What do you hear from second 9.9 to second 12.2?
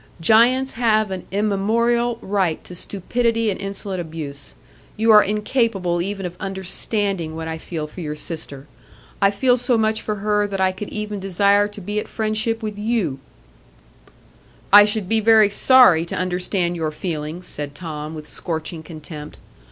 for her that I could even desire to be at